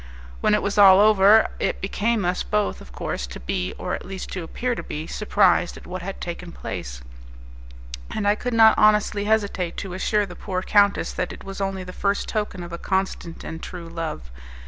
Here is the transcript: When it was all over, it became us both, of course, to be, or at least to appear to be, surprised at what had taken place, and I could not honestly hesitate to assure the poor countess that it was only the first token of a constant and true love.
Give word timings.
When 0.39 0.55
it 0.55 0.63
was 0.63 0.79
all 0.79 0.99
over, 0.99 1.49
it 1.59 1.79
became 1.79 2.25
us 2.25 2.41
both, 2.41 2.81
of 2.81 2.91
course, 2.91 3.27
to 3.27 3.39
be, 3.39 3.75
or 3.77 3.93
at 3.93 4.03
least 4.03 4.31
to 4.31 4.43
appear 4.43 4.73
to 4.73 4.81
be, 4.81 5.05
surprised 5.05 5.77
at 5.77 5.85
what 5.85 6.01
had 6.01 6.19
taken 6.19 6.51
place, 6.51 7.03
and 8.09 8.27
I 8.27 8.33
could 8.33 8.55
not 8.55 8.79
honestly 8.79 9.25
hesitate 9.25 9.77
to 9.77 9.93
assure 9.93 10.25
the 10.25 10.35
poor 10.35 10.63
countess 10.63 11.13
that 11.13 11.31
it 11.31 11.43
was 11.43 11.61
only 11.61 11.83
the 11.83 11.93
first 11.93 12.27
token 12.27 12.63
of 12.63 12.73
a 12.73 12.79
constant 12.79 13.43
and 13.43 13.61
true 13.61 13.87
love. 13.89 14.31